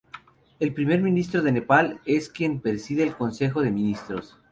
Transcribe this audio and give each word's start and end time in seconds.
El 0.59 0.73
Primer 0.73 0.99
Ministro 0.99 1.43
de 1.43 1.51
Nepal 1.51 1.99
es 2.05 2.27
quien 2.27 2.59
preside 2.59 3.03
el 3.03 3.15
Consejo 3.15 3.61
de 3.61 3.69
Ministros. 3.69 4.35